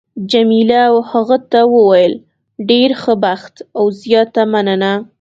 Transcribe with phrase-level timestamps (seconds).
[0.31, 2.13] جميله هغه ته وویل:
[2.69, 4.93] ډېر ښه بخت او زیاته مننه.